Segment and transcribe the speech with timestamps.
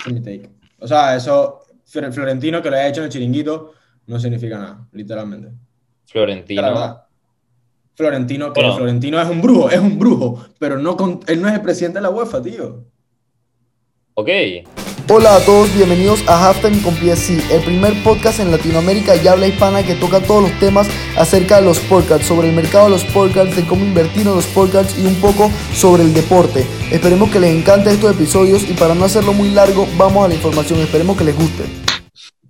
[0.00, 0.48] Ese es mi take.
[0.80, 3.72] O sea, eso, Flor- Florentino que lo haya hecho en el chiringuito,
[4.06, 5.48] no significa nada, literalmente.
[6.06, 6.60] Florentino.
[7.94, 8.76] Florentino, Bueno.
[8.76, 11.98] Florentino es un brujo, es un brujo, pero no con- él no es el presidente
[11.98, 12.84] de la UEFA, tío.
[14.14, 14.28] Ok.
[15.10, 19.46] Hola a todos, bienvenidos a Halftime con PSC, el primer podcast en Latinoamérica y habla
[19.46, 20.86] hispana que toca todos los temas
[21.16, 24.46] acerca de los podcasts, sobre el mercado de los podcasts, de cómo invertir en los
[24.48, 26.66] podcasts y un poco sobre el deporte.
[26.92, 30.34] Esperemos que les encante estos episodios y para no hacerlo muy largo, vamos a la
[30.34, 31.62] información, esperemos que les guste.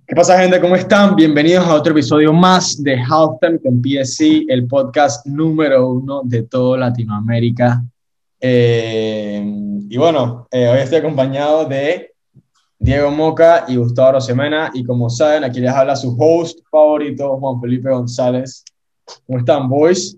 [0.05, 0.59] ¿Qué pasa, gente?
[0.59, 1.15] ¿Cómo están?
[1.15, 6.77] Bienvenidos a otro episodio más de Halftime con PSC, el podcast número uno de toda
[6.77, 7.81] Latinoamérica.
[8.41, 9.41] Eh,
[9.89, 12.08] y bueno, eh, hoy estoy acompañado de
[12.79, 14.71] Diego Moca y Gustavo Rosemena.
[14.73, 18.63] Y como saben, aquí les habla su host favorito, Juan Felipe González.
[19.27, 20.17] ¿Cómo están, boys?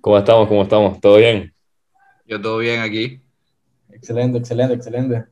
[0.00, 0.48] ¿Cómo estamos?
[0.48, 1.00] ¿Cómo estamos?
[1.00, 1.52] ¿Todo bien?
[2.26, 3.20] Yo todo bien aquí.
[3.90, 5.24] Excelente, excelente, excelente.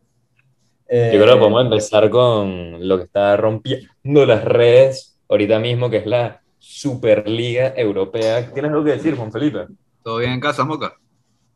[0.89, 5.91] Eh, Yo creo que podemos empezar con lo que está rompiendo las redes ahorita mismo,
[5.91, 8.51] que es la Superliga Europea.
[8.53, 9.67] ¿Tienes algo que decir, Juan Felipe?
[10.03, 10.97] ¿Todo bien en casa, Moca?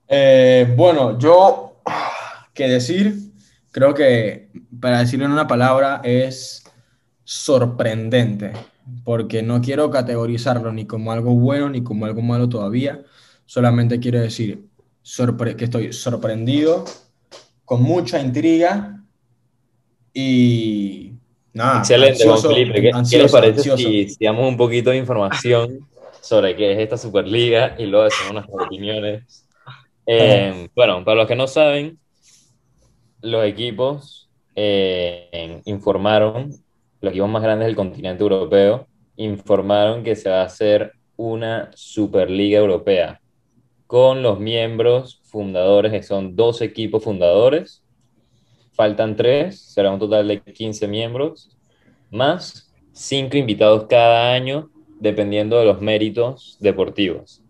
[0.07, 1.77] Eh, bueno, yo,
[2.53, 3.15] qué decir,
[3.75, 6.63] creo que para decirlo en una palabra es
[7.25, 8.53] sorprendente,
[9.03, 13.03] porque no quiero categorizarlo ni como algo bueno ni como algo malo todavía,
[13.47, 14.65] solamente quiero decir
[15.57, 16.85] que estoy sorprendido,
[17.65, 19.03] con mucha intriga
[20.13, 21.15] y
[21.53, 21.81] nada.
[21.81, 22.75] Excelente, ansioso, Juan Felipe.
[22.75, 23.77] ¿Qué, qué ansioso, les parece ansioso.
[23.77, 25.81] si, si damos un poquito de información
[26.21, 29.41] sobre qué es esta Superliga y luego hacemos nuestras opiniones?
[30.07, 31.99] Eh, bueno, para los que no saben,
[33.25, 36.51] los equipos eh, informaron,
[37.01, 38.87] los equipos más grandes del continente europeo,
[39.17, 43.21] informaron que se va a hacer una Superliga Europea
[43.87, 47.83] con los miembros fundadores, que son dos equipos fundadores.
[48.73, 51.57] Faltan tres, será un total de 15 miembros,
[52.11, 57.43] más cinco invitados cada año, dependiendo de los méritos deportivos.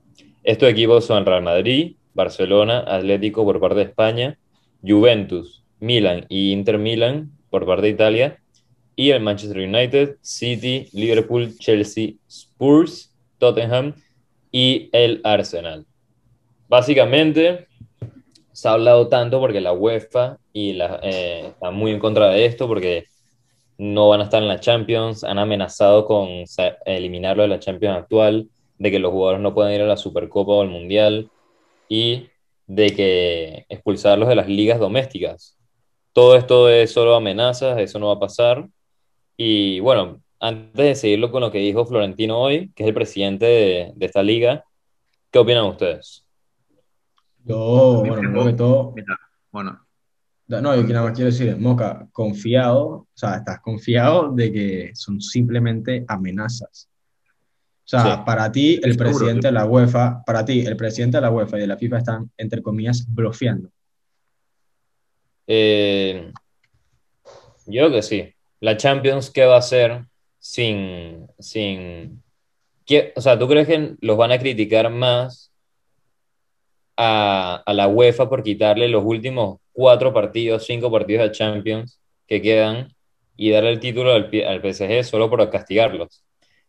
[0.43, 4.39] Estos equipos son Real Madrid, Barcelona, Atlético por parte de España,
[4.83, 8.39] Juventus, Milan y Inter Milan por parte de Italia,
[8.97, 13.95] y el Manchester United, City, Liverpool, Chelsea, Spurs, Tottenham
[14.51, 15.87] y el Arsenal.
[16.69, 17.67] Básicamente,
[18.53, 22.47] se ha hablado tanto porque la UEFA y la, eh, están muy en contra de
[22.47, 23.07] esto porque
[23.79, 26.29] no van a estar en la Champions, han amenazado con
[26.87, 30.53] eliminarlo de la Champions actual, de que los jugadores no puedan ir a la Supercopa
[30.53, 31.31] o al Mundial
[31.89, 32.29] y
[32.67, 35.59] de que expulsarlos de las ligas domésticas.
[36.15, 38.67] Todo esto es solo amenazas, eso no va a pasar.
[39.37, 43.45] Y bueno, antes de seguirlo con lo que dijo Florentino hoy, que es el presidente
[43.45, 44.65] de, de esta liga,
[45.31, 46.25] ¿qué opinan ustedes?
[47.45, 49.19] Yo, bueno, primero que todo, Mira,
[49.53, 49.81] bueno,
[50.47, 55.21] No, yo nada más quiero decir, Moca, confiado, o sea, estás confiado de que son
[55.21, 56.89] simplemente amenazas.
[57.87, 58.23] O sea, Sí.
[58.25, 61.61] para ti, el presidente de la UEFA, para ti, el presidente de la UEFA y
[61.63, 63.69] de la FIFA están, entre comillas, bloqueando.
[65.47, 66.33] Eh,
[67.67, 68.35] yo que sí.
[68.61, 70.05] La Champions, ¿qué va a hacer
[70.39, 72.23] sin, sin...
[72.87, 75.53] ¿qué- o sea, ¿tú crees que los van a criticar más
[76.97, 82.41] a, a la UEFA por quitarle los últimos cuatro partidos, cinco partidos de Champions que
[82.43, 82.95] quedan
[83.37, 86.23] y darle el título al, al PSG solo por castigarlos?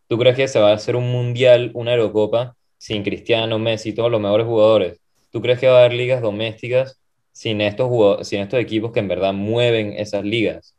[0.07, 4.11] ¿Tú crees que se va a hacer un mundial, una Eurocopa, sin Cristiano, Messi, todos
[4.11, 5.01] los mejores jugadores?
[5.31, 6.99] ¿Tú crees que va a haber ligas domésticas
[7.35, 10.73] sin estos, sin estos equipos que en verdad mueven esas ligas?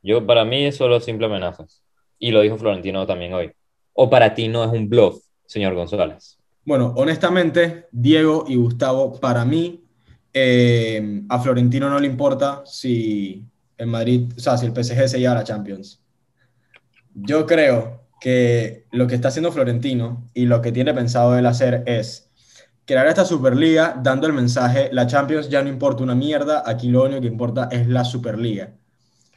[0.00, 1.82] Yo, para mí, es solo simple amenazas.
[2.20, 3.50] Y lo dijo Florentino también hoy.
[3.92, 6.38] ¿O para ti no es un bluff, señor González?
[6.64, 9.84] Bueno, honestamente, Diego y Gustavo, para mí,
[10.32, 13.44] eh, a Florentino no le importa si
[13.76, 16.00] el Madrid, o sea, si el PSG se lleva a la Champions.
[17.12, 21.82] Yo creo que lo que está haciendo Florentino y lo que tiene pensado él hacer
[21.86, 22.25] es
[22.86, 27.04] crear esta Superliga dando el mensaje, la Champions ya no importa una mierda, aquí lo
[27.04, 28.72] único que importa es la Superliga.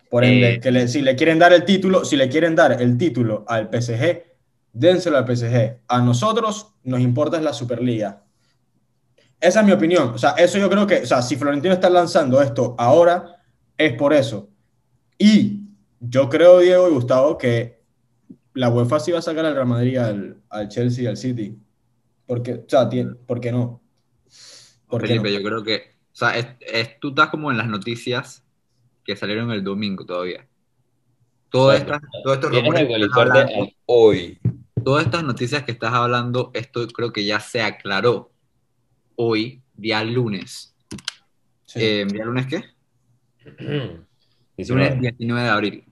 [0.09, 2.81] Por ende, Eh, que le- si le quieren dar el título, si le quieren dar
[2.81, 4.23] el título al PSG,
[4.73, 5.81] dénselo al PSG.
[5.87, 8.23] A nosotros nos importa es la Superliga.
[9.39, 10.09] Esa es mi opinión.
[10.09, 13.37] O sea, eso yo creo que, o sea, si Florentino está lanzando esto ahora,
[13.77, 14.49] es por eso.
[15.17, 15.61] Y
[15.99, 17.79] yo creo, Diego y Gustavo, que
[18.53, 21.57] la UEFA sí va a sacar al Real Madrid, al, al Chelsea y al City.
[22.29, 23.81] Porque, o sea, tiene- ¿por qué no?
[24.87, 25.39] ¿Por qué Felipe, no?
[25.39, 28.45] yo creo que, o sea, es- es- tú estás como en las noticias
[29.03, 30.47] que salieron el domingo todavía.
[31.49, 34.39] Todas estas, todos estos rumores que estás hablando, hoy.
[34.85, 38.31] todas estas noticias que estás hablando, esto creo que ya se aclaró
[39.15, 40.75] hoy, día lunes.
[41.65, 41.79] Sí.
[41.81, 42.63] Eh, ¿Día lunes qué?
[43.59, 44.05] Lunes
[44.57, 44.99] 19.
[45.01, 45.83] 19 de abril.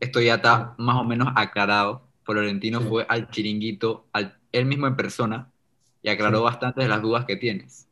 [0.00, 2.08] Esto ya está más o menos aclarado.
[2.24, 2.86] Florentino Sí.
[2.88, 5.49] fue al chiringuito, al, él mismo en persona,
[6.02, 6.44] y aclaró Sí.
[6.44, 7.88] bastante de las dudas que tienes.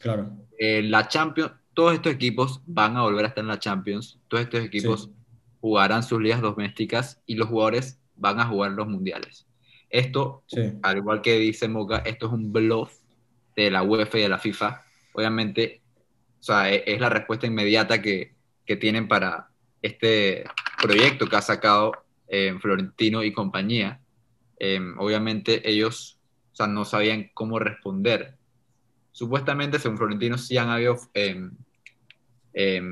[0.00, 0.30] Claro.
[0.58, 4.18] Eh, la Champions, todos estos equipos van a volver a estar en la Champions.
[4.28, 5.10] Todos estos equipos Sí.
[5.60, 9.46] jugarán sus ligas domésticas y los jugadores van a jugar los mundiales.
[9.88, 10.60] Esto, Sí.
[10.82, 12.92] al igual que dice Moca, esto es un bluff
[13.56, 14.82] de la UEFA y de la FIFA.
[15.12, 15.82] Obviamente,
[16.38, 18.34] o sea, e- es, la respuesta inmediata que,
[18.64, 19.48] que tienen para
[19.82, 20.44] este
[20.80, 21.92] proyecto que ha sacado
[22.28, 24.00] eh, Florentino y compañía.
[24.60, 26.19] Eh, obviamente ellos
[26.64, 28.36] sea, no sabían cómo responder.
[29.12, 31.50] Supuestamente, según Florentino, sí han habido eh,
[32.54, 32.82] eh,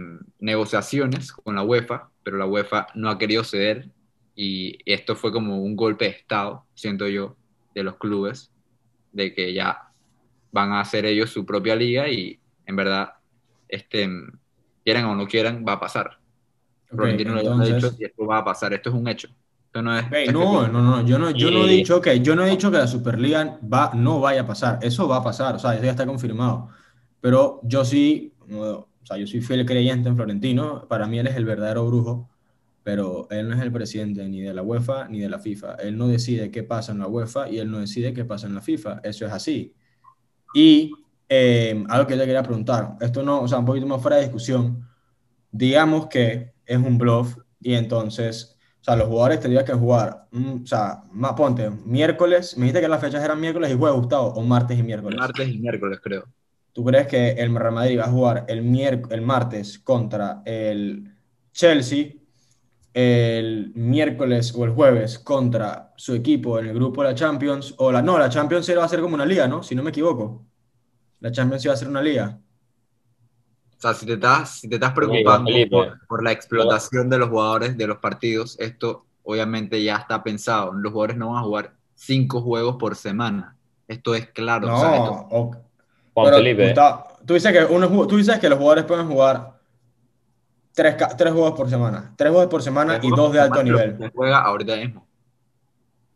[0.41, 3.89] negociaciones con la UEFA, pero la UEFA no ha querido ceder
[4.35, 7.37] y esto fue como un golpe de Estado, siento yo,
[7.75, 8.53] de los clubes,
[9.13, 9.91] de que ya
[10.53, 13.15] van a hacer ellos su propia liga y en verdad,
[13.69, 14.09] este,
[14.85, 16.19] quieran o no quieran, va a pasar.
[16.89, 19.29] Florentino lo ha entonces- dicho y esto va a pasar, esto es un hecho.
[19.75, 19.83] No
[20.33, 22.79] no, no, no, yo no, yo no he dicho que, yo no he dicho que
[22.79, 24.79] la Superliga va, no vaya a pasar.
[24.83, 26.71] Eso va a pasar, o sea, eso ya está confirmado.
[27.21, 30.87] Pero yo sí, o sea, yo soy fiel creyente en Florentino.
[30.89, 32.29] Para mí él es el verdadero brujo,
[32.83, 35.75] pero él no es el presidente ni de la UEFA ni de la FIFA.
[35.75, 38.55] Él no decide qué pasa en la UEFA y él no decide qué pasa en
[38.55, 39.01] la FIFA.
[39.05, 39.75] Eso es así.
[40.55, 40.93] Y
[41.29, 44.17] eh, algo que yo te quería preguntar, esto no, o sea, un poquito más fuera
[44.17, 44.89] de discusión.
[45.51, 48.58] Digamos que es un bluff y entonces,
[48.89, 52.89] sea, los jugadores tendrían que jugar, mm, o sea, más, ponte, miércoles, me dijiste que
[52.89, 55.19] las fechas eran miércoles y jueves, Gustavo, o martes y miércoles.
[55.19, 56.25] Martes y miércoles, creo.
[56.73, 58.59] ¿Tú crees que el Real Madrid va a jugar el,
[59.11, 61.13] el martes contra el
[61.53, 62.13] Chelsea,
[62.95, 67.75] el miércoles o el jueves contra su equipo en el grupo de la Champions?
[67.79, 69.63] O la, no, la Champions va a hacer como una liga, ¿no?
[69.63, 70.47] Si no me equivoco.
[71.21, 72.41] La Champions iba a ser una liga.
[73.79, 77.29] O sea, si te estás, si te estás preocupando por, por la explotación de los
[77.29, 80.73] jugadores de los partidos, esto obviamente ya está pensado.
[80.73, 83.57] Los jugadores no van a jugar cinco juegos por semana.
[83.87, 84.67] Esto es claro.
[84.67, 85.51] No, o sea, esto- o-
[86.15, 86.65] Juan pero, Felipe.
[86.65, 89.53] Gustavo, tú, dices que uno, tú dices que los jugadores pueden jugar
[90.73, 92.13] tres, tres juegos por semana.
[92.17, 93.97] Tres juegos por semana y dos de alto nivel.
[93.97, 95.07] Se juega ahorita mismo.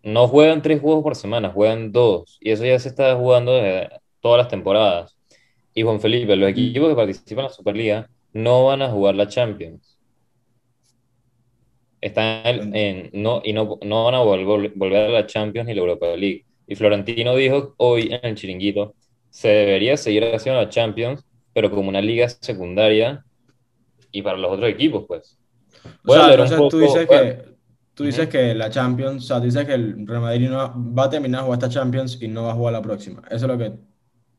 [0.02, 2.38] No juegan tres juegos por semana, juegan dos.
[2.40, 5.16] Y eso ya se está jugando desde todas las temporadas.
[5.74, 9.28] Y Juan Felipe, los equipos que participan en la Superliga no van a jugar la
[9.28, 9.98] Champions.
[12.00, 15.74] Están en, en- no, y no, no van a vol- volver a la Champions ni
[15.74, 16.44] la Europa League.
[16.66, 18.94] Y Florentino dijo hoy en el chiringuito,
[19.30, 23.24] se debería seguir haciendo la Champions, pero como una liga secundaria
[24.12, 25.38] y para los otros equipos, pues.
[25.84, 27.56] O Voy a sea, entonces tú dices que,
[27.94, 31.04] tú dices que la Champions, o sea, tú dices que el Real Madrid no va
[31.04, 33.22] a terminar de jugar esta Champions y no va a jugar la próxima.
[33.30, 33.72] Eso es lo que.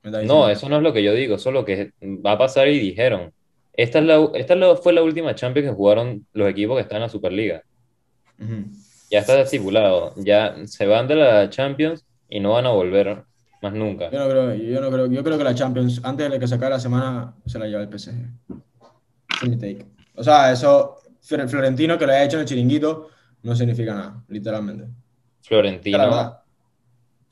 [0.04, 2.68] No, eso no es lo que yo digo, eso es lo que va a pasar
[2.68, 3.32] y dijeron.
[3.76, 7.04] Esta, es la, esta fue la última Champions que jugaron los equipos que están en
[7.04, 7.64] la Superliga.
[9.10, 13.24] Ya está estipulado, ya se van de la Champions y no van a volver
[13.62, 14.10] más nunca.
[14.12, 16.56] Yo no creo, yo no creo, yo creo que la Champions, antes de que se
[16.56, 18.16] acabe la semana, se la lleva el PSG.
[19.30, 19.86] Ese es mi take.
[20.16, 23.10] O sea, eso, Flor- Florentino que lo haya hecho en el chiringuito,
[23.44, 24.86] no significa nada, literalmente.
[25.42, 26.43] Florentino.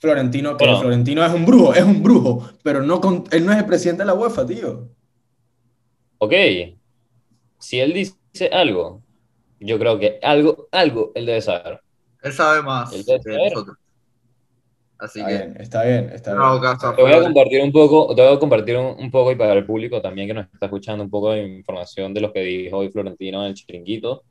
[0.01, 0.79] Florentino, que Bueno.
[0.81, 4.01] Florentino es un brujo, es un brujo, pero no con- él no es el presidente
[4.01, 4.89] de la UEFA, tío.
[6.17, 6.33] ok,
[7.59, 8.15] si él dice
[8.51, 9.01] algo,
[9.59, 11.79] yo creo que algo, algo él debe saber.
[12.23, 13.51] Él sabe más Él debe que saber.
[13.53, 13.77] nosotros.
[14.97, 16.73] Así Está que bien, está bien, está no bien.
[16.95, 19.53] Te voy a compartir un poco, te voy a compartir un, un poco y para
[19.53, 22.77] el público también que nos está escuchando un poco de información de lo que dijo
[22.77, 24.23] hoy Florentino en el chiringuito.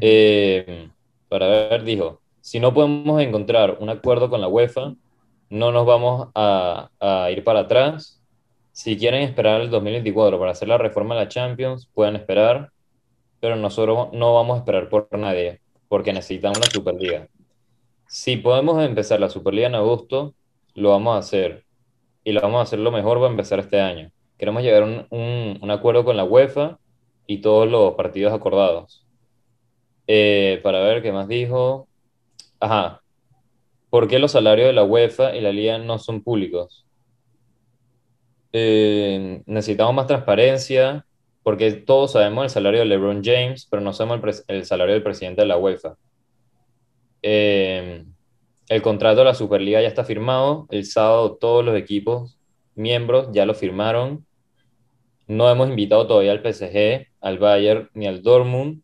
[0.00, 0.90] Eh,
[1.28, 4.94] para ver, dijo, si no podemos encontrar un acuerdo con la UEFA,
[5.50, 8.22] no nos vamos a, a ir para atrás.
[8.72, 12.70] Si quieren esperar el 2024 para hacer la reforma de la Champions, pueden esperar,
[13.40, 17.28] pero nosotros no vamos a esperar por nadie, porque necesitamos la Superliga.
[18.06, 20.34] Si podemos empezar la Superliga en agosto,
[20.74, 21.64] lo vamos a hacer.
[22.24, 24.10] Y lo vamos a hacer lo mejor para empezar este año.
[24.38, 26.78] Queremos llegar a un, un- un acuerdo con la UEFA
[27.26, 29.06] y todos los partidos acordados.
[30.06, 31.87] Eh, para ver qué más dijo.
[32.60, 33.02] Ajá.
[33.90, 36.86] ¿Por qué los salarios de la UEFA y la Liga no son públicos?
[38.52, 41.06] Eh, necesitamos más transparencia,
[41.42, 45.42] porque todos sabemos el salario de LeBron James, pero no sabemos el, salario del presidente
[45.42, 45.96] de la UEFA.
[47.22, 48.04] Eh,
[48.68, 50.66] el contrato de la Superliga ya está firmado.
[50.70, 52.38] El sábado todos los equipos
[52.74, 54.26] miembros ya lo firmaron.
[55.26, 58.82] No hemos invitado todavía al PSG, al Bayern ni al Dortmund,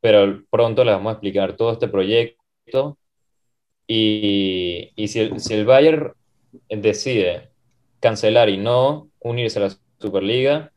[0.00, 2.41] pero pronto les vamos a explicar todo este proyecto.
[3.86, 6.12] Y, y si, el, si el Bayern
[6.68, 7.50] decide
[8.00, 10.72] cancelar y no unirse a la Superliga,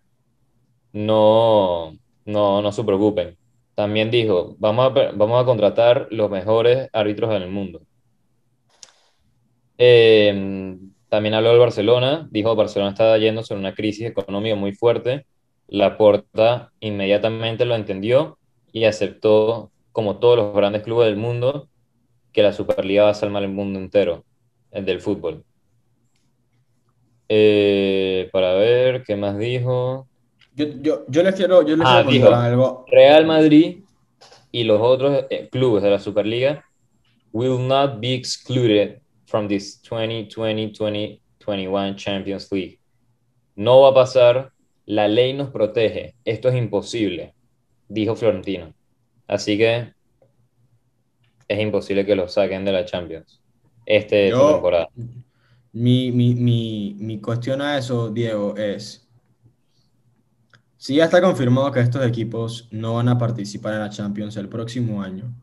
[0.94, 1.94] no,
[2.26, 3.38] no, no se preocupen.
[3.76, 7.86] También dijo, vamos a, vamos a contratar los mejores árbitros del mundo.
[9.78, 10.78] Eh,
[11.10, 15.26] también habló del Barcelona, dijo Barcelona estaba yéndose en una crisis económica muy fuerte.
[15.68, 18.38] La Porta inmediatamente lo entendió
[18.72, 21.70] y aceptó, como todos los grandes clubes del mundo,
[22.36, 24.26] que la Superliga va a salvar el mundo entero,
[24.72, 25.46] el del fútbol.
[27.30, 30.10] Eh, para ver, ¿qué más dijo?
[30.54, 32.86] Yo, yo, yo les quiero, yo les Ah, quiero dijo, algo.
[32.92, 33.78] Real Madrid
[34.52, 36.66] y los otros eh, clubes de la Superliga
[37.32, 42.80] will not be excluded from this 2020-2021 Champions League.
[43.56, 44.52] No va a pasar,
[44.86, 47.34] la ley nos protege, esto es imposible,
[47.88, 48.74] dijo Florentino.
[49.26, 49.94] Así que
[51.48, 53.42] es imposible que lo saquen de la Champions
[53.86, 54.90] este, Yo- temporada.
[55.78, 59.10] Mi, mi, mi, mi cuestión a eso, Diego, es,
[60.78, 64.48] si ya está confirmado que estos equipos no van a participar en la Champions el
[64.48, 65.34] próximo año,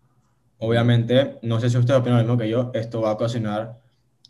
[0.59, 3.79] obviamente, no sé si ustedes opinan lo mismo que yo, esto va a ocasionar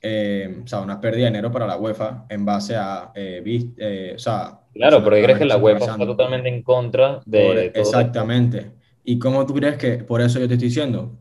[0.01, 3.43] eh, o sea, una pérdida de dinero para la UEFA en base a, eh,
[3.77, 4.59] eh, o sea...
[4.75, 7.81] Claro, porque crees que la UEFA está totalmente en contra de Por- todo esto?
[7.81, 8.73] exactamente.
[9.05, 11.17] ¿Y cómo tú crees que, por eso yo te estoy diciendo,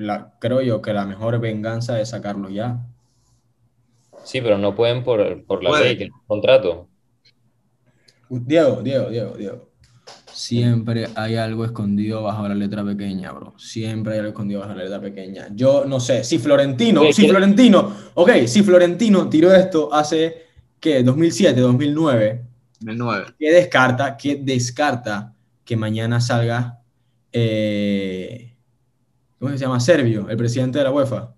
[0.00, 2.78] la, creo yo que la mejor venganza es sacarlo ya?
[4.24, 6.88] Sí, pero no pueden por, por la ley, que es un contrato.
[8.28, 9.70] Diego, Diego, Diego, Diego.
[10.32, 13.54] Siempre hay algo escondido bajo la letra pequeña, bro.
[13.58, 15.48] Siempre hay algo escondido bajo la letra pequeña.
[15.54, 20.46] Yo no sé, si Florentino, si ¿quiere- Florentino, ok, si Florentino tiró esto hace,
[20.78, 21.02] ¿qué?
[21.02, 22.44] 2007, 2009,
[22.86, 23.26] El 9.
[23.38, 26.78] ¿qué descarta, qué descarta que mañana salga,
[27.32, 28.49] eh,
[29.40, 29.80] ¿cómo se llama?
[29.80, 31.34] Servio, el presidente de la UEFA?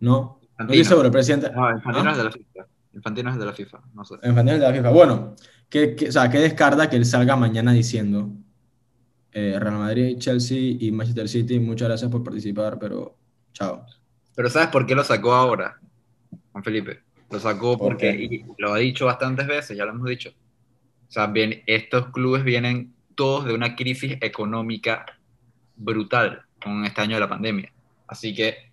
[0.00, 0.40] ¿No?
[0.58, 1.50] No estoy seguro, el presidente.
[1.50, 2.12] No, Infantino ¿Ah?
[2.12, 2.66] es de la FIFA.
[2.94, 4.14] Infantino es de la FIFA, no sé.
[4.14, 4.90] Infantino de la FIFA.
[4.90, 5.36] Bueno,
[5.68, 8.30] ¿qué, o sea, ¿qué descarta que él salga mañana diciendo
[9.32, 13.16] eh, Real Madrid, Chelsea y Manchester City, muchas gracias por participar, pero
[13.52, 13.84] chao?
[14.34, 15.78] Pero ¿sabes por qué lo sacó ahora,
[16.52, 17.02] Juan Felipe?
[17.30, 20.30] Lo sacó ¿Por porque, y lo ha dicho bastantes veces, ya lo hemos dicho.
[21.08, 25.06] O sea, bien, estos clubes vienen todos de una crisis económica
[25.76, 27.72] brutal con este año de la pandemia.
[28.06, 28.70] Así que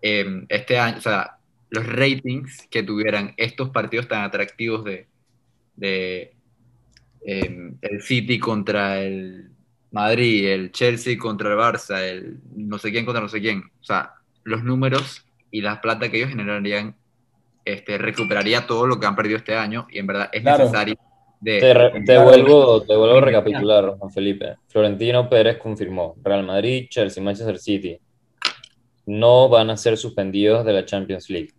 [0.00, 1.36] eh, este año, o sea,
[1.70, 5.06] los ratings que tuvieran estos partidos tan atractivos de,
[5.76, 6.34] de
[7.24, 9.50] eh, el City contra el
[9.90, 13.70] Madrid, el Chelsea contra el Barça, el no sé quién contra no sé quién.
[13.80, 16.94] O sea, los números y la plata que ellos generarían
[17.64, 20.64] este, recuperaría todo lo que han perdido este año y en verdad es Claro.
[20.64, 20.96] necesario
[21.42, 21.60] de...
[21.60, 22.24] Te, re- te Claro.
[22.24, 24.56] vuelvo, te vuelvo a recapitular, Juan Felipe.
[24.68, 27.98] Florentino Pérez confirmó, Real Madrid, Chelsea, Manchester City
[29.04, 31.50] no van a ser suspendidos de la Champions League.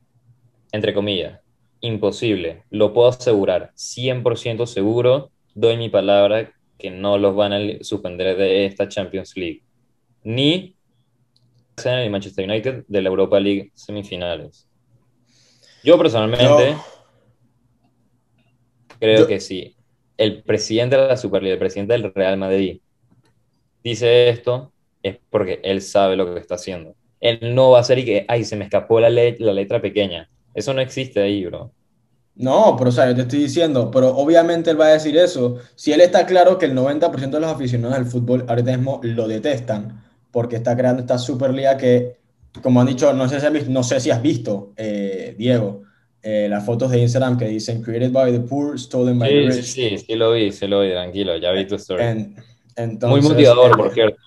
[0.71, 1.39] Entre comillas,
[1.81, 2.63] imposible.
[2.69, 8.65] Lo puedo asegurar, 100% seguro, doy mi palabra que no los van a suspender de
[8.65, 9.61] esta Champions League.
[10.23, 10.75] Ni
[11.75, 14.67] Arsenal y Manchester United de la Europa League semifinales.
[15.83, 16.77] Yo personalmente
[19.03, 19.75] creo Yo- que sí.
[20.17, 22.79] El presidente de la Superliga, el presidente del Real Madrid,
[23.83, 26.95] dice esto, es porque él sabe lo que está haciendo.
[27.19, 29.81] Él no va a hacer y que, ay, se me escapó la, le- la letra
[29.81, 30.29] pequeña.
[30.53, 31.73] Eso no existe ahí, bro.
[32.35, 35.57] No, pero o sea, yo te estoy diciendo, pero obviamente él va a decir eso.
[35.75, 39.27] Si él está claro que el 90% de los aficionados del fútbol ahorita mismo lo
[39.27, 42.17] detestan, porque está creando esta Superliga que,
[42.63, 45.83] como han dicho, no sé si has visto, no sé si has visto eh, Diego,
[46.23, 49.57] eh, las fotos de Instagram que dicen Created by the poor, stolen by the Sí,
[49.59, 49.65] rich.
[49.65, 52.03] sí, sí, sí lo vi, sí lo vi, tranquilo, ya vi tu story.
[52.03, 52.43] En- Muy
[52.75, 54.17] entonces, motivador, eh, por cierto.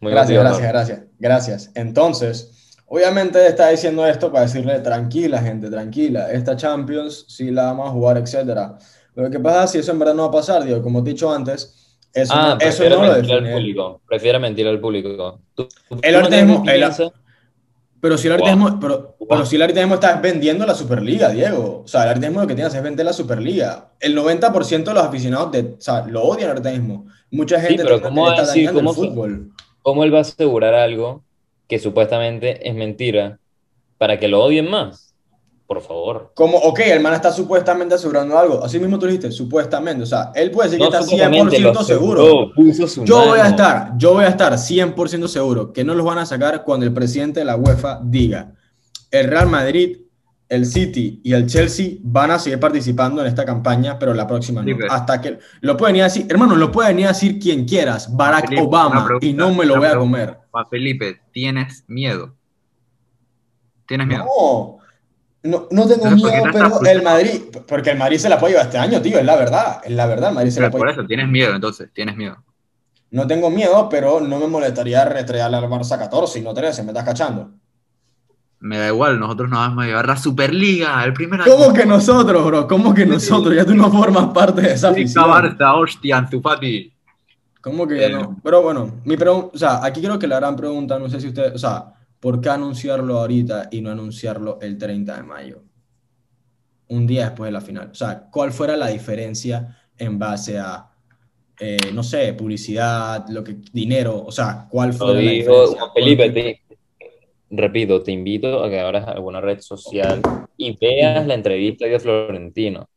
[0.00, 0.60] Muy Gracias, motivador.
[0.60, 1.72] gracias, gracias, gracias.
[1.74, 7.88] Entonces, obviamente está diciendo esto para decirle, tranquila, gente, tranquila, esta Champions sí la vamos
[7.88, 8.76] a jugar, etcétera.
[9.14, 11.12] Lo que pasa si eso en verdad no va a pasar, digo, como te he
[11.14, 13.54] dicho antes, eso, Ah, no, eso no lo mentir al define él.
[13.54, 14.00] público.
[14.06, 15.40] Prefiere mentir al público.
[15.54, 16.46] Tú- tú- El no te el-
[18.00, 18.46] Pero si el Wow.
[18.48, 19.28] mismo, pero, Wow.
[19.28, 19.62] pero si el
[19.94, 21.82] estás vendiendo la Superliga, Diego.
[21.84, 23.90] O sea, el ahorita mismo lo que tienes es vender la Superliga.
[24.00, 27.06] El 90% de los aficionados de, o sea, lo odian ahorita mismo.
[27.30, 29.52] Mucha Sí, gente pero te- te ¿cómo está el fútbol.
[29.82, 31.24] ¿Cómo él va a asegurar algo
[31.68, 33.38] que supuestamente es mentira
[33.98, 35.14] para que lo odien más?
[35.66, 36.30] Por favor.
[36.34, 38.64] Como, ok, el man está supuestamente asegurando algo.
[38.64, 40.04] Así mismo tú dijiste, supuestamente.
[40.04, 43.04] O sea, él puede decir que está supuestamente, 100% lo seguro.
[43.04, 46.26] Yo voy a estar, yo voy a estar 100% seguro que no los van a
[46.26, 48.52] sacar cuando el presidente de la UEFA diga,
[49.10, 49.98] el Real Madrid,
[50.48, 54.62] el City y el Chelsea van a seguir participando en esta campaña, pero la próxima
[54.62, 54.68] no.
[54.68, 57.64] Sí, Hasta que lo pueden ir a decir, hermano, lo pueden ir a decir quien
[57.64, 60.38] quieras, Barack Felipe, Obama, pregunta, y no me lo voy a comer.
[60.70, 62.36] Felipe, ¿tienes miedo?
[63.86, 64.24] ¿Tienes miedo?
[64.24, 64.78] No,
[65.46, 68.38] No, no tengo Entonces, ¿por qué miedo, pero el Madrid, porque el Madrid se la
[68.38, 70.70] puede llevar este año, tío, es la verdad, es la verdad, el Madrid se la
[70.70, 72.36] puede por eso, tienes miedo, entonces, tienes miedo.
[73.10, 76.88] No tengo miedo, pero no me molestaría retrayarle al Barça 14 y no 13, me
[76.90, 77.50] estás cachando.
[78.58, 82.44] Me da igual, nosotros nos vamos a llevar la Superliga, el primer ¿Cómo que nosotros,
[82.44, 82.66] bro?
[82.66, 83.54] ¿Cómo que nosotros?
[83.54, 85.24] Ya tú no formas parte de esa afición.
[85.24, 86.92] Barça, hostia, Ansu Fati.
[87.60, 88.12] ¿Cómo que ya Eh.
[88.12, 88.36] no?
[88.42, 91.28] Pero bueno, mi pregunta, o sea, aquí creo que la gran pregunta, no sé si
[91.28, 91.92] usted, o sea,
[92.26, 95.62] ¿por qué anunciarlo ahorita y no anunciarlo el 30 de mayo?
[96.88, 97.90] Un día después de la final.
[97.92, 100.90] O sea, ¿cuál fuera la diferencia en base a,
[101.60, 104.24] eh, no sé, publicidad, lo que, dinero?
[104.24, 105.78] O sea, ¿cuál Lo fuera la dijo diferencia?
[105.78, 106.60] Juan Felipe, te-
[107.48, 110.20] repito, te invito a que abras alguna red social
[110.56, 112.88] y veas la entrevista de Florentino.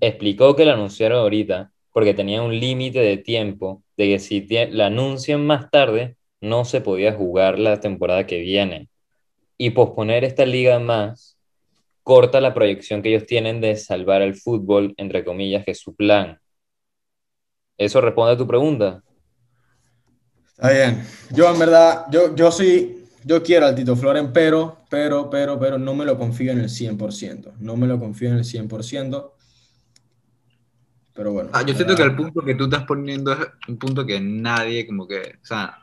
[0.00, 4.86] Explicó que la anunciaron ahorita porque tenía un límite de tiempo de que si la
[4.86, 8.90] anuncian más tarde, no se podía jugar la temporada que viene.
[9.56, 11.38] Y posponer esta liga más
[12.02, 15.94] corta la proyección que ellos tienen de salvar el fútbol, entre comillas, que es su
[15.94, 16.38] plan.
[17.78, 19.02] ¿Eso responde a tu pregunta?
[20.48, 21.04] Está bien.
[21.30, 25.78] Yo en verdad, yo, yo sí, yo quiero al Tito Floren, pero, pero, pero, pero
[25.78, 27.52] no me lo confío en el 100%.
[27.60, 29.32] No me lo confío en el 100%.
[31.14, 31.50] Pero bueno.
[31.52, 34.86] Ah, yo siento que el punto que tú estás poniendo es un punto que nadie,
[34.86, 35.81] como que, o sea,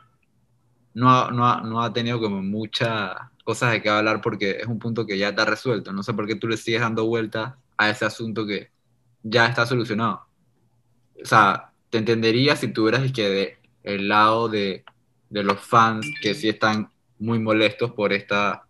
[0.94, 4.78] no ha, no no ha tenido como muchas cosas de qué hablar porque es un
[4.78, 5.92] punto que ya está resuelto.
[5.92, 8.70] No sé por qué tú le sigues dando vuelta a ese asunto que
[9.22, 10.26] ya está solucionado.
[11.22, 14.84] O sea, te entendería si tuvieras es que de el lado de,
[15.28, 18.66] de los fans que sí están muy molestos por, esta,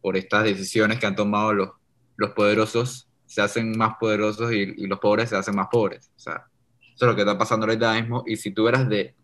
[0.00, 1.70] por estas decisiones que han tomado los,
[2.16, 6.10] los poderosos, se hacen más poderosos y, y los pobres se hacen más pobres.
[6.16, 6.46] O sea,
[6.94, 8.22] eso es lo que está pasando ahorita mismo.
[8.26, 9.14] Y si tú eras de.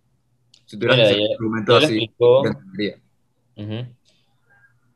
[0.71, 3.03] Si tú eras Mira, de ese argumento así, explicó- entendería.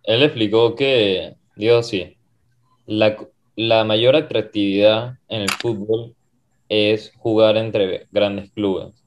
[0.05, 2.17] Él explicó que, digo sí,
[2.87, 3.17] la,
[3.57, 6.15] la mayor atractividad en el fútbol
[6.69, 9.05] es jugar entre grandes clubes.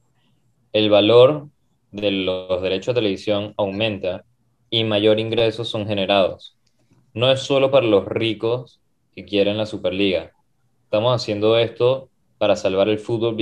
[0.72, 1.48] El valor
[1.92, 4.24] de los derechos de televisión aumenta
[4.70, 6.58] y mayor ingresos son generados.
[7.14, 8.80] No es solo para los ricos
[9.14, 10.32] que quieren la Superliga.
[10.84, 13.36] Estamos haciendo esto para salvar el fútbol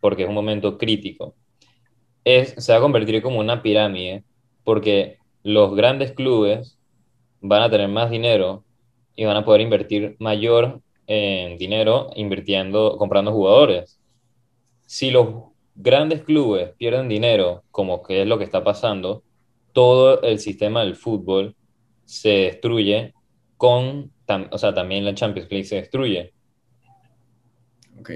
[0.00, 1.36] porque es un momento crítico.
[2.56, 4.24] Se va a convertir como una pirámide
[4.64, 6.78] porque los grandes clubes
[7.40, 8.64] van a tener más dinero
[9.16, 13.98] y van a poder invertir mayor dinero invirtiendo, comprando jugadores.
[14.86, 19.24] Si los grandes clubes pierden dinero, como que es lo que está pasando,
[19.72, 21.56] todo el sistema del fútbol
[22.04, 23.12] se destruye
[23.56, 24.12] con,
[24.50, 26.32] o sea, también la Champions League se destruye.
[27.98, 28.10] Ok.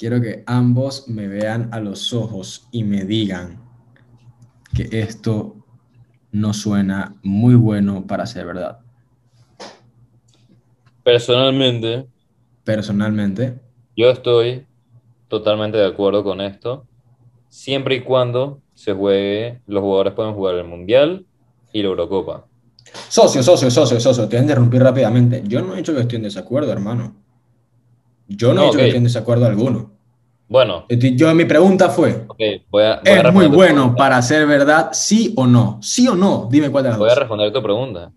[0.00, 3.60] Quiero que ambos me vean a los ojos y me digan
[4.74, 5.56] que esto
[6.32, 8.78] no suena muy bueno para ser verdad.
[11.04, 12.06] Personalmente,
[12.64, 13.58] Personalmente,
[13.94, 14.66] yo estoy
[15.28, 16.86] totalmente de acuerdo con esto,
[17.50, 21.26] siempre y cuando se juegue, los jugadores pueden jugar el Mundial
[21.74, 22.46] y la Eurocopa.
[23.10, 25.42] socio, socio, socio, socio, te voy a interrumpir rápidamente.
[25.46, 27.20] Yo no he dicho que estoy en desacuerdo, hermano.
[28.30, 28.76] Yo no, he No, dicho ok.
[28.78, 29.90] que estoy en desacuerdo alguno.
[30.48, 32.38] Bueno, Yo, mi pregunta fue, ok,
[32.70, 35.78] voy a, voy a ¿es muy bueno para ser verdad, sí o no?
[35.80, 36.48] ¿Sí o no?
[36.50, 38.10] Dime cuál de las Voy a responder tu pregunta.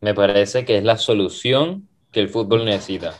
[0.00, 3.14] Me parece que es la solución que el fútbol necesita.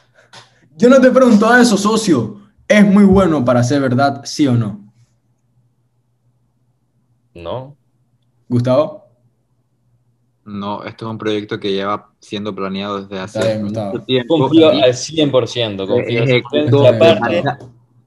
[0.77, 2.41] Yo no te pregunto a eso, socio.
[2.69, 4.93] ¿Es muy bueno para ser verdad, sí o no?
[7.35, 7.77] ¿No?
[8.49, 9.02] Gustavo.
[10.45, 14.39] No, esto es un proyecto que lleva siendo planeado desde hace bien, mucho tiempo.
[14.39, 15.87] Confío al 100%.
[15.87, 17.59] Confío ejecutó Y aparte, de manera-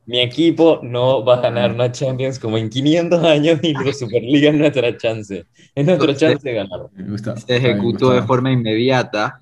[0.05, 4.49] mi equipo no va a ganar una Champions como en 500 años y la Superliga
[4.49, 5.45] es nuestra chance.
[5.73, 7.37] Es nuestra Entonces, chance de ganar.
[7.47, 9.39] Se ejecutó de forma inmediata,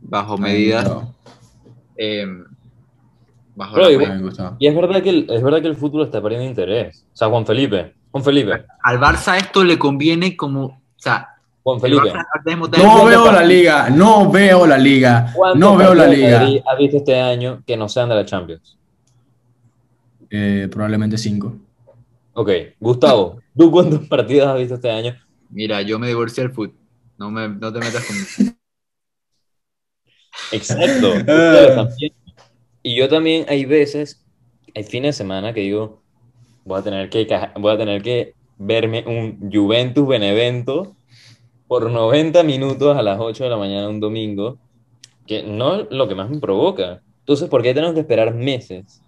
[0.00, 0.90] bajo medidas.
[1.96, 2.24] eh,
[3.54, 4.54] bajo igual- medidas.
[4.58, 7.04] Y es verdad, que el, es verdad que el fútbol está perdiendo interés.
[7.12, 7.94] O sea, Juan Felipe.
[8.12, 8.64] Juan Felipe.
[8.82, 10.64] Al Barça esto le conviene como.
[10.66, 11.28] O sea,
[11.62, 12.12] Juan el Felipe.
[12.78, 16.42] No veo la liga, no veo la liga, ¿Cuántos no veo la liga.
[16.66, 18.78] Has visto este año que no sean de la Champions?
[20.30, 21.54] Eh, probablemente cinco.
[22.32, 25.14] Ok, Gustavo, ¿tú cuántos partidos has visto este año?
[25.50, 26.74] Mira, yo me divorcié del fútbol.
[27.18, 28.56] No, me, no te metas conmigo.
[30.52, 31.12] Exacto.
[31.28, 31.88] Ah.
[32.84, 34.24] Y yo también hay veces,
[34.74, 36.02] hay fines de semana que digo,
[36.64, 37.28] voy a tener que,
[37.60, 40.96] voy a tener que verme un Juventus Benevento
[41.72, 44.58] por 90 minutos a las 8 de la mañana un domingo,
[45.26, 47.00] que no es lo que más me provoca.
[47.20, 49.00] Entonces, ¿por qué tenemos que esperar meses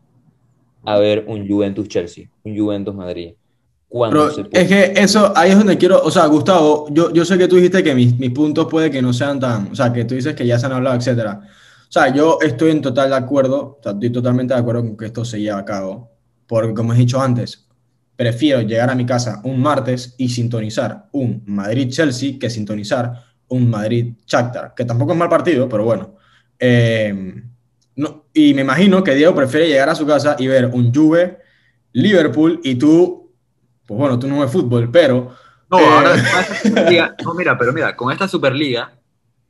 [0.82, 3.34] a ver un Juventus Chelsea, un Juventus Madrid?
[3.86, 7.36] cuando Pero es que eso, ahí es donde quiero, o sea, Gustavo, yo, yo sé
[7.36, 10.06] que tú dijiste que mis, mis puntos puede que no sean tan, o sea, que
[10.06, 11.42] tú dices que ya se han hablado, etcétera.
[11.42, 14.96] O sea, yo estoy en total de acuerdo, o sea, estoy totalmente de acuerdo con
[14.96, 16.08] que esto se lleve a cabo,
[16.46, 17.63] porque como he dicho antes,
[18.16, 23.12] prefiero llegar a mi casa un martes y sintonizar un Madrid-Chelsea que sintonizar
[23.48, 26.14] un Madrid-Shakhtar, que tampoco es mal partido, pero bueno.
[26.58, 27.42] Eh,
[27.96, 31.38] no, y me imagino que Diego prefiere llegar a su casa y ver un Juve,
[31.92, 33.30] Liverpool y tú,
[33.86, 35.34] pues bueno, tú no ves fútbol, pero
[35.70, 35.84] No, Eh.
[35.86, 36.14] ahora
[36.62, 38.92] Superliga- no, mira, pero mira, con esta Superliga,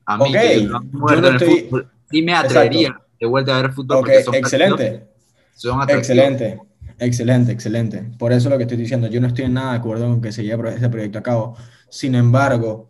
[0.07, 3.27] a mí Ok, que yo no no en el estoy- fútbol, sí me atrevería de
[3.27, 5.09] vuelta a ver fútbol ok, porque son excelente, partidos-
[5.55, 6.59] son excelente,
[6.99, 8.05] excelente, excelente.
[8.19, 10.21] Por eso es lo que estoy diciendo, yo no estoy en nada de acuerdo con
[10.21, 11.57] que se lleve ese proyecto a cabo.
[11.89, 12.89] Sin embargo,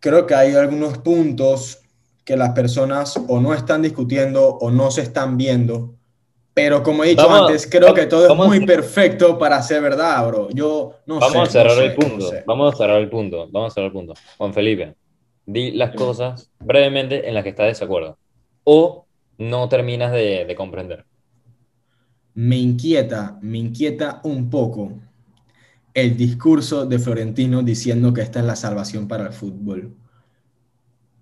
[0.00, 1.80] creo que hay algunos puntos
[2.24, 5.94] que las personas o no están discutiendo o no se están viendo.
[6.52, 10.26] Pero como he dicho Vamos- antes, creo que todo es muy perfecto para ser verdad,
[10.26, 10.48] bro.
[10.50, 11.26] Yo no sé.
[11.26, 12.16] Vamos a cerrar no sé, el punto.
[12.16, 12.44] no sé.
[12.46, 13.48] Vamos a cerrar el punto.
[13.50, 14.14] Vamos a cerrar el punto.
[14.36, 14.94] Juan Felipe,
[15.46, 18.18] di las cosas brevemente en las que estás de desacuerdo.
[18.64, 19.06] O
[19.38, 21.04] no terminas de, de comprender.
[22.34, 24.92] Me inquieta, me inquieta un poco
[25.94, 29.94] el discurso de Florentino diciendo que esta es la salvación para el fútbol.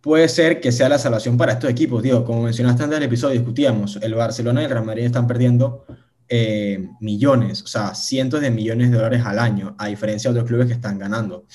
[0.00, 3.34] Puede ser que sea la salvación para estos equipos, digo, como mencionaste antes del episodio,
[3.34, 5.84] discutíamos, el Barcelona y el Real Madrid están perdiendo
[6.28, 10.48] eh, millones, o sea, cientos de millones de dólares al año, a diferencia de otros
[10.48, 11.46] clubes que están ganando.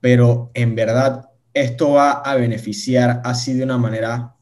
[0.00, 4.34] Pero en verdad, esto va a beneficiar así de una manera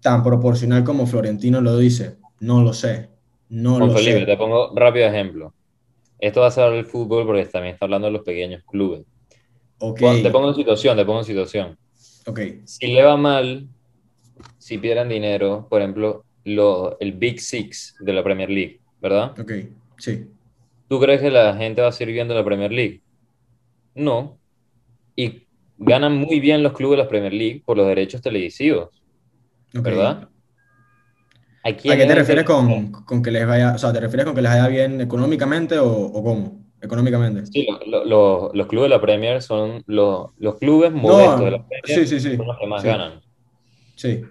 [0.00, 2.18] tan proporcional como Florentino lo dice.
[2.40, 3.15] No lo sé.
[3.48, 4.26] No Juan lo Felipe, sé.
[4.26, 5.54] te pongo rápido ejemplo.
[6.18, 9.06] Esto va a ser el fútbol porque también está hablando de los pequeños clubes.
[9.78, 11.78] Ok, Juan, Te pongo en situación, te pongo en situación.
[12.26, 13.68] ok, Si le va mal,
[14.58, 19.36] si pierden dinero, por ejemplo, lo- el Big Six de la Premier League, ¿verdad?
[19.38, 19.52] ok,
[19.98, 20.26] sí.
[20.88, 23.02] ¿Tú crees que la gente va a seguir viendo la Premier League?
[23.94, 24.40] No.
[25.16, 28.90] Y ganan muy bien los clubes de la Premier League por los derechos televisivos,
[29.78, 29.84] ok.
[29.84, 30.30] ¿verdad?
[31.66, 34.26] ¿A, ¿A quién qué te refieres con, con que les vaya, o sea, te refieres
[34.26, 36.66] con que les vaya bien económicamente o, o cómo?
[36.80, 37.46] Económicamente.
[37.46, 41.50] Sí, lo- lo- lo- los clubes de la Premier son los, los clubes modestos de
[41.52, 42.36] la Premier, sí, sí, sí.
[42.36, 42.88] son los que más sí.
[42.88, 43.20] ganan.
[43.96, 44.22] Sí.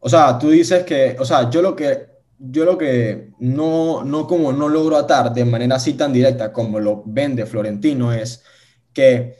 [0.00, 2.06] O sea, tú dices que, o sea, yo lo que,
[2.38, 6.78] yo lo que no, no como no logro atar de manera así tan directa como
[6.78, 8.44] lo vende Florentino es
[8.92, 9.36] que,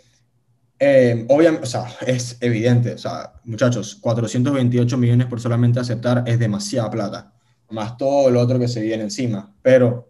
[0.78, 6.38] eh, obviamente, o sea, es evidente, o sea, muchachos, 428 millones por solamente aceptar es
[6.38, 7.32] demasiada plata,
[7.70, 10.08] más todo lo otro que se viene encima, pero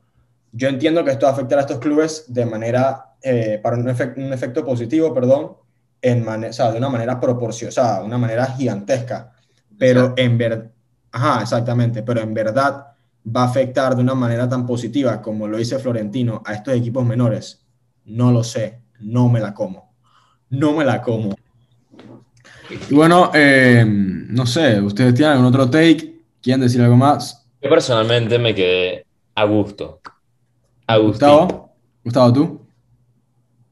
[0.53, 3.87] yo entiendo que esto va a afectar a estos clubes de manera, eh, para un,
[3.89, 5.57] efec- un efecto positivo, perdón,
[6.03, 9.33] en mane- o sea, de una manera proporcional, o sea, de una manera gigantesca,
[9.77, 10.71] pero en verdad,
[11.13, 12.87] ajá, exactamente, pero en verdad
[13.27, 17.05] va a afectar de una manera tan positiva como lo dice Florentino a estos equipos
[17.07, 17.65] menores,
[18.05, 19.88] no lo sé, no me la como,
[20.51, 21.35] no me la como.
[22.91, 26.23] Y bueno, eh, no sé, ¿ustedes tienen algún otro take?
[26.43, 27.47] ¿Quieren decir algo más?
[27.63, 30.01] Yo personalmente me quedé a gusto.
[30.87, 31.29] Agustín.
[31.29, 31.73] Gustavo,
[32.05, 32.67] Gustavo, ¿tú?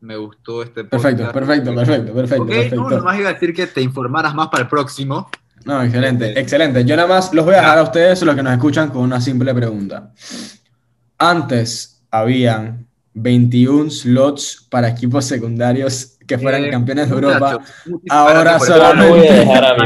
[0.01, 1.35] Me gustó este Perfecto, podcast.
[1.35, 2.77] perfecto, perfecto, perfecto, Ok, perfecto.
[2.77, 5.29] no, nomás iba a decir que te informaras más para el próximo.
[5.65, 6.85] No, excelente, excelente.
[6.85, 9.21] Yo nada más los voy a dejar a ustedes, los que nos escuchan, con una
[9.21, 10.13] simple pregunta.
[11.19, 12.86] Antes habían
[13.19, 17.59] 21 slots para equipos secundarios que fueran Eh, campeones de Europa.
[18.11, 19.41] Ahora solamente-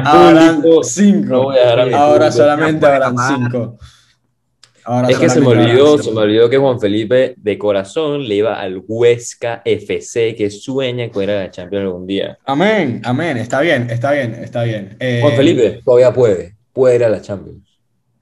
[0.05, 0.77] Habrán público.
[0.79, 1.43] No cinco.
[1.45, 2.33] voy a dejar a mi Ahora público.
[2.33, 3.51] solamente habrán pueden amar.
[3.51, 3.79] cinco.
[4.83, 8.35] Ahora Es que se me olvidó, se me olvidó que Juan Felipe de corazón le
[8.37, 12.38] iba al Huesca FC que sueña con ir a la Champions algún día.
[12.47, 13.37] Amén, amén.
[13.37, 14.97] Está bien, está bien, está bien.
[14.99, 17.69] Eh, Juan Felipe todavía puede, puede ir a la Champions.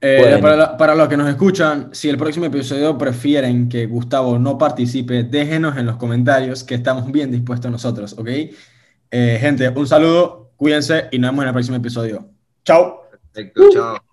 [0.01, 0.41] Eh, Pueden.
[0.41, 4.57] para, la- para los que nos escuchan, si el próximo episodio prefieren que Gustavo no
[4.57, 8.29] participe, déjenos en los comentarios que estamos bien dispuestos nosotros, ¿ok?
[9.11, 12.29] Eh, gente, un saludo, cuídense y nos vemos en el próximo episodio.
[12.63, 13.01] Chao.
[13.33, 14.08] Perfecto, chao.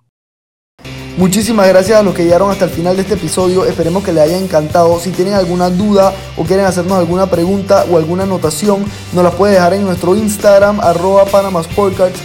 [1.17, 3.65] Muchísimas gracias a los que llegaron hasta el final de este episodio.
[3.65, 5.01] Esperemos que les haya encantado.
[5.01, 9.55] Si tienen alguna duda o quieren hacernos alguna pregunta o alguna anotación, nos las puede
[9.55, 11.25] dejar en nuestro Instagram, arroba.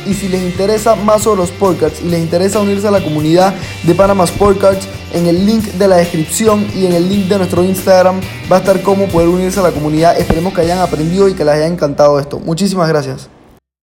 [0.06, 3.54] Y si les interesa más sobre los Sportcards y les interesa unirse a la comunidad
[3.84, 7.64] de Panama Sportcards, en el link de la descripción y en el link de nuestro
[7.64, 8.20] Instagram
[8.52, 10.20] va a estar cómo poder unirse a la comunidad.
[10.20, 12.40] Esperemos que hayan aprendido y que les haya encantado esto.
[12.40, 13.30] Muchísimas gracias.